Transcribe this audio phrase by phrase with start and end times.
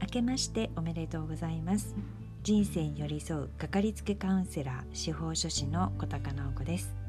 [0.00, 1.94] 明けましておめでとうございます。
[2.42, 7.06] 人生に寄り添うかかりつけカウンセラー司法書士の小高直子です。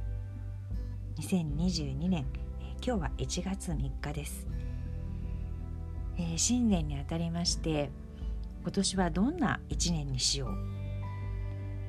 [1.20, 2.26] 2022年、
[2.62, 4.48] え、今日は1月3日です、
[6.18, 7.90] えー、新年にあたりまして
[8.62, 10.52] 今年はどんな1年にしよう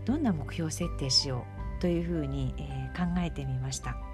[0.06, 1.44] どんな目標設定しよ
[1.78, 4.07] うというふうに、えー、考えてみました。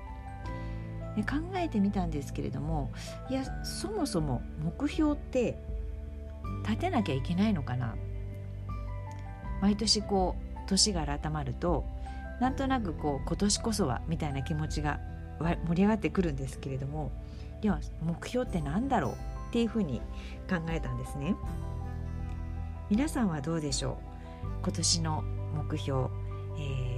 [1.22, 2.90] 考えてみたんですけれども
[3.30, 5.56] いやそもそも目標って
[6.66, 7.94] 立てなきゃいけないのかな？
[9.62, 11.84] 毎年こう年が改まると
[12.40, 14.98] なんとなくこう今年こそはみたいな気持ちが
[15.38, 17.12] 盛り上がってくるんですけれども
[17.62, 19.16] では目標って何だろうっ
[19.52, 20.00] ていうふうに
[20.50, 21.36] 考えたんですね。
[22.90, 23.98] 皆さんはどうでしょ
[24.42, 24.64] う？
[24.64, 25.22] 今年の
[25.54, 26.08] 目標、
[26.58, 26.93] えー、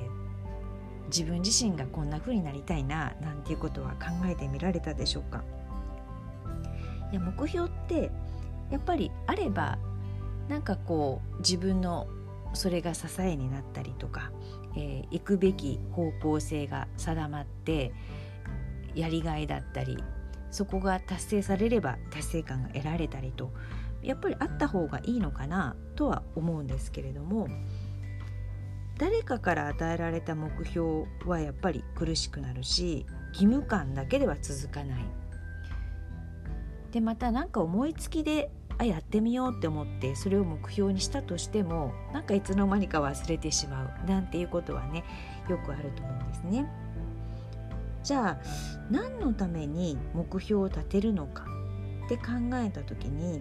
[1.07, 5.45] 自分自身がこんな風になりたいななんていうことは考えてみられたでしょうか。
[7.13, 8.11] いや目標って
[8.71, 9.79] やっぱりあれば
[10.49, 12.09] なんかこう自分の
[12.55, 14.33] それが支えになったりとか、
[14.77, 17.93] えー、行くべき方向性が定まって
[18.95, 19.99] やりがいだったり
[20.51, 23.53] そこが達成されれば達成感が得られたりと
[24.03, 27.49] やっぱりあった方がいいのかなとは思うんですけれども
[28.99, 35.05] 誰かから与えられた目標はやっぱり苦しくなるし義務感だけでは続かない
[36.93, 45.05] でまた何か思いつきであやってみようって思ってそれを目標にしたとしてもなんかいつの間にか忘れてしまうなんていうことはね
[45.49, 46.67] よくあると思うんですね。
[48.03, 48.39] じゃあ
[48.91, 51.45] 何のために目標を立てるのか
[52.05, 52.25] って考
[52.55, 53.41] えた時に、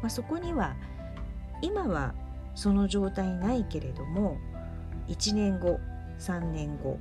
[0.00, 0.74] まあ、そこには
[1.60, 2.14] 今は
[2.56, 4.38] その状態ないけれども
[5.12, 5.78] 1年後
[6.18, 6.98] 3年後、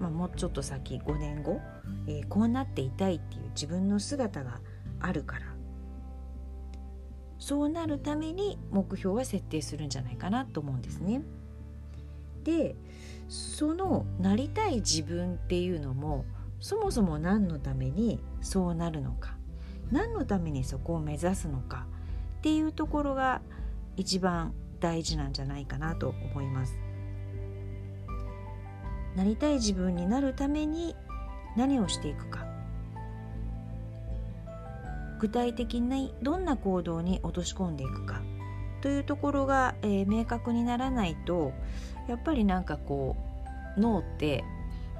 [0.00, 1.60] まあ、もうちょっと先5年後、
[2.06, 4.60] えー、こうなっていたいっていう自分の姿が
[5.00, 5.46] あるから
[7.38, 11.22] そうなるために目標は設定するんじゃないかなと思うんですね。
[12.42, 12.74] で
[13.28, 16.24] そのなりたい自分っていうのも
[16.60, 19.36] そもそも何のためにそうなるのか
[19.90, 21.86] 何のためにそこを目指すのか
[22.38, 23.40] っていうところが
[23.96, 26.83] 一番大事なんじゃないかなと思います。
[29.16, 30.94] なりたい自分になるために
[31.56, 32.46] 何をしていくか。
[35.20, 38.22] 具体的にどんな行動に落とし込んでいくか。
[38.82, 41.52] というところが、えー、明確にならないと
[42.06, 43.16] やっぱりなんかこ
[43.78, 44.44] う脳って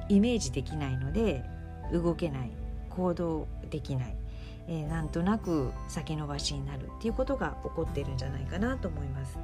[0.09, 1.45] イメージできないので
[1.93, 2.51] 動けない。
[2.97, 4.17] 行動できない、
[4.69, 9.39] えー、なんとなく先延ばしになるっていうことが起こってるんじゃないかなと思います。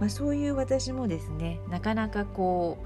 [0.00, 2.78] まあ、そういう私もですねなかなかこ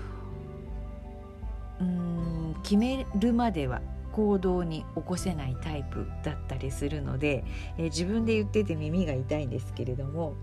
[1.80, 3.80] ううん決めるまでは
[4.12, 7.44] 行動に起こせないタイプだったりするので、
[7.76, 10.34] えー、自分で言ってて耳が痛いんですけれども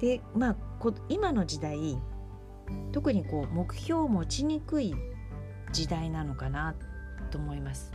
[0.00, 0.56] でまあ
[1.08, 1.98] 今の時代
[2.92, 4.94] 特にこう目標を持ちにくい
[5.72, 6.74] 時代なのかな
[7.30, 7.92] と思います。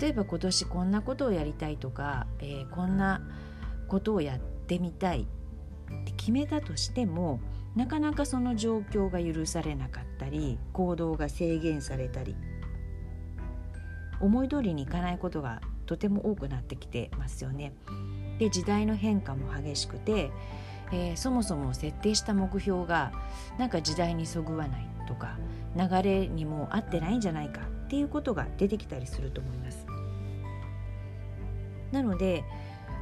[0.00, 3.22] 例えば今年こんなことをやりたいとか、えー、こんな
[3.88, 5.26] ことをやってみたい
[5.94, 7.40] って決めたとしても
[7.76, 12.36] なかなかその状況が許されなかったり行動が制限されたり
[14.20, 17.72] 思い通りにいかないことがとても多くなってきてますよね。
[18.38, 20.30] で時代の変化も激しくて、
[20.92, 23.12] えー、そもそも設定した目標が
[23.58, 25.38] なんか時代にそぐわないとか
[25.76, 29.86] 流れにも合ってないんじゃないかっていうことが出てきたりすると思います。
[31.90, 32.44] なので、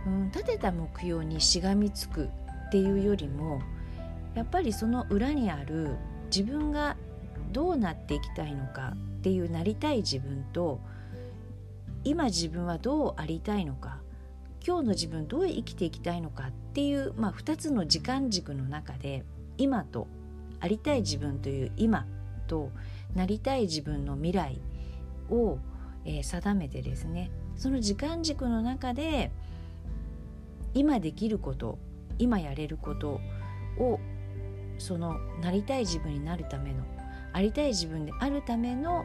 [0.06, 2.30] うん、立てた目標にしがみつく
[2.66, 3.60] っていうよりも
[4.34, 5.96] やっぱりその裏にある
[6.34, 6.96] 自分が
[7.52, 10.80] どうなっていきたいのかっていうなりたい自分と
[12.04, 13.98] 今自分はどうありたいのか
[14.64, 19.24] 今日の自分どう生きていきたいのかっていう、まあ、2つの時間軸の中で
[19.58, 20.06] 今と
[20.60, 22.06] ありたい自分という今
[22.46, 22.70] と
[23.14, 24.60] なりたい自分の未来
[25.30, 25.58] を、
[26.04, 29.30] えー、定めてですねその時間軸の中で
[30.74, 31.78] 今できること
[32.18, 33.20] 今やれること
[33.78, 34.00] を
[34.78, 36.84] そのなりたい自分になるための
[37.32, 39.04] ありたい自分であるための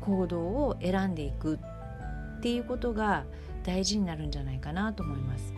[0.00, 1.58] 行動を選んでいく
[2.38, 3.24] っていうことが
[3.64, 5.54] 大事になるんじゃないかなと思います。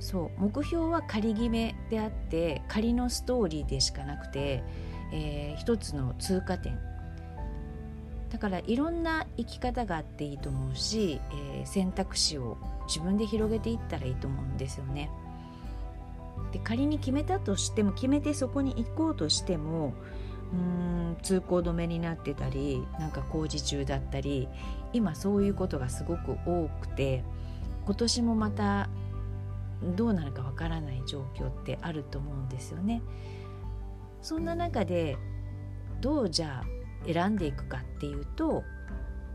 [0.00, 4.62] そう目標は仮決めであって仮のストーリーでしかなくて、
[5.12, 6.78] えー、一つの通過点
[8.30, 15.10] だからいろんな生き方があっていいと思うし、えー、選択肢を自分で広げていったらいいと思うんですよね。
[16.52, 19.94] で仮に決めたとしても決めてそこに行こうとしても
[20.52, 24.48] うん通行止めになってたりなんか工事中だったり
[24.92, 27.22] 今そういうことがすごく多くて
[27.84, 28.88] 今年もまた
[29.96, 33.00] どうなるかわからない状況ってあると思うんですよね。
[34.22, 35.16] そんな中で
[36.00, 38.62] どうじゃあ選んでいくかっていうとやっ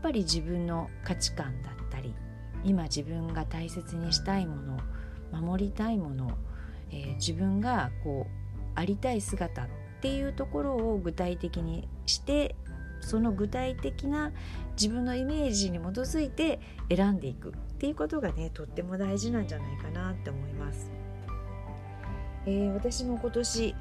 [0.02, 2.14] ぱり自分の価値観だったり
[2.62, 4.78] 今自分が大切にしたいもの
[5.40, 6.30] 守りたいもの、
[6.90, 9.66] えー、自分がこうありたい姿っ
[10.00, 12.56] ていうところを具体的にして
[13.00, 14.32] その具体的な
[14.80, 16.60] 自分のイメージに基づいて
[16.94, 20.90] 選んでいくっていうことがねとっても大事なんじゃないかなって思います。
[22.46, 23.74] えー、私も今年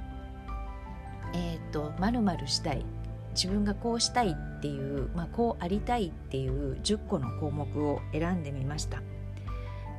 [1.34, 2.86] えっ、ー、とまるしたい
[3.34, 9.02] 自分がこうしたいっていう、まあ、こうありたいっていう10個の項目を選んでみました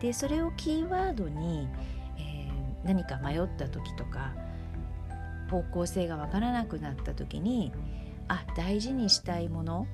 [0.00, 1.68] でそれをキーワードに、
[2.84, 4.32] 何か迷った時とか
[5.50, 7.72] 方向性がわからなくなった時に
[8.28, 9.86] あ大事にしたいもの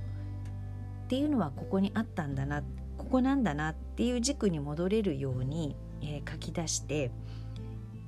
[1.04, 2.62] っていうのはここにあったんだな
[2.96, 7.10] ここなんだなっていう軸に戻れるように、えー、書き出して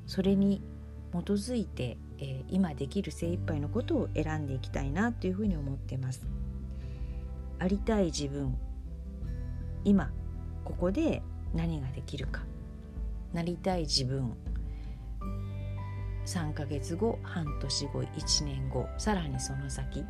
[0.06, 0.62] それに
[1.12, 6.24] 基づいてえー、今できる精一杯のことを選んでいきたいなというふうに思ってます。
[7.58, 8.56] ありたい自分
[9.84, 10.12] 今
[10.64, 12.42] ここで何ができるか
[13.32, 14.36] なりたい自分
[16.26, 20.04] 3ヶ月後半年後1年後さらにその先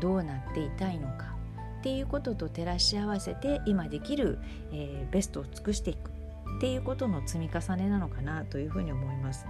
[0.00, 1.36] どうなっていたいのか
[1.80, 4.38] っていうことと照らし合わせて今できる、
[4.72, 6.10] えー、ベストを尽くしていく
[6.56, 9.46] っていうことの積み重ねなのかなというふうに思います。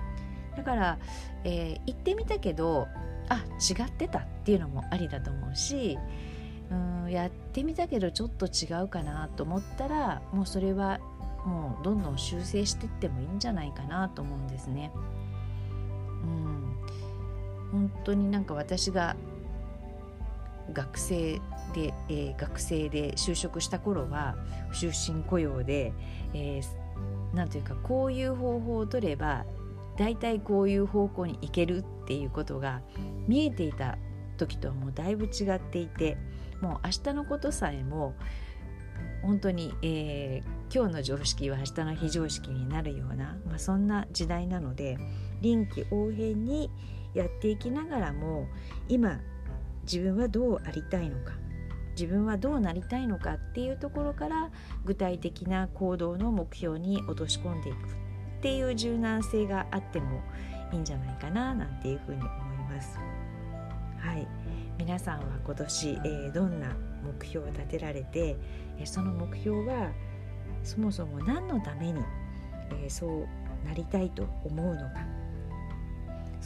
[0.56, 0.98] だから、
[1.44, 2.88] えー、行ってみたけど
[3.28, 5.98] あ違ってたっていうのもありだと思うし
[6.70, 6.74] う
[7.06, 10.98] んやってみたけどちょっと違うかなと思ったらもうそれは
[11.44, 14.90] もうどんどん修正していってもいいんじゃないかなと思うんですね。
[17.72, 17.80] うん。
[17.88, 19.16] 本当になんか私が
[20.72, 21.40] 学生
[21.74, 24.36] で、えー、学生で就職した頃は
[24.72, 25.92] 終身雇用で、
[26.34, 29.44] えー、なんというかこういう方法を取れば
[29.96, 32.82] 大体こういう方向に行けるっていうことが
[33.26, 33.98] 見えていた
[34.36, 36.18] 時とはもうだいぶ違っていて
[36.60, 38.14] もう明日のことさえも
[39.22, 44.98] 本当に、えー、今日の常識は明日の非常識になるような、まあ、そんな時代なので
[45.40, 46.70] 臨機応変に
[47.14, 48.46] やっていきながらも
[48.88, 49.20] 今
[49.82, 51.32] 自分はどうありたいのか
[51.92, 54.50] 自分はどうなりたいのかっていうところから
[54.84, 57.78] 具体的な行動の目標に落とし込んでいくっ
[58.42, 60.20] ていう柔軟性があっても
[60.72, 62.98] いいんじゃないかななんていうふうに思います。
[63.98, 64.28] はい
[64.78, 68.36] 皆さんは今年、えー、どんな目標を立てられて、
[68.78, 69.90] えー、その目標は
[70.62, 72.02] そもそも何のために、
[72.82, 75.06] えー、そうなりたいと思うのか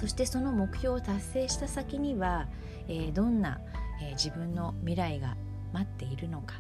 [0.01, 2.49] そしてその目標を達成した先には、
[2.89, 3.61] えどんな、
[4.03, 5.37] え自分の未来が
[5.75, 6.55] 待っているのか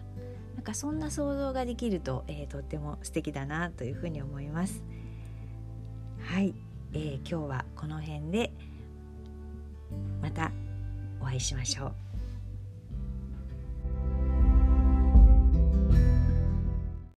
[0.55, 4.85] なんかそんな想像ができると、えとっても素敵だなというふうに思います。
[6.21, 6.55] はい、
[6.93, 8.53] えー、今日はこの辺で
[10.21, 10.53] また
[11.19, 12.10] お会いしましょう。